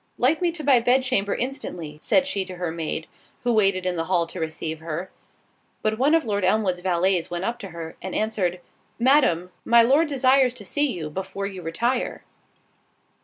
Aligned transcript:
"Light 0.17 0.41
me 0.41 0.51
to 0.53 0.63
my 0.63 0.79
bed 0.79 1.03
chamber 1.03 1.35
instantly," 1.35 1.99
said 2.01 2.25
she 2.25 2.43
to 2.45 2.55
her 2.55 2.71
maid, 2.71 3.05
who 3.43 3.53
waited 3.53 3.85
in 3.85 3.97
the 3.97 4.05
hall 4.05 4.25
to 4.25 4.39
receive 4.39 4.79
her. 4.79 5.11
But 5.83 5.99
one 5.99 6.15
of 6.15 6.25
Lord 6.25 6.43
Elmwood's 6.43 6.79
valets 6.81 7.29
went 7.29 7.43
up 7.45 7.59
to 7.59 7.67
her, 7.67 7.95
and 8.01 8.15
answered, 8.15 8.61
"Madam, 8.97 9.51
my 9.63 9.83
Lord 9.83 10.07
desires 10.07 10.55
to 10.55 10.65
see 10.65 10.91
you 10.91 11.11
before 11.11 11.45
you 11.45 11.61
retire." 11.61 12.23